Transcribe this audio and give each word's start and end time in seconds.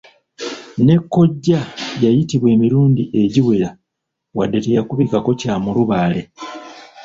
Ne 0.85 0.95
kkojja 1.01 1.59
yayitibwa 2.03 2.47
emirundi 2.55 3.03
egiwera, 3.21 3.69
wadde 4.37 4.59
teyakubikako 4.65 5.31
kya 5.39 5.53
mulubaale. 5.63 6.21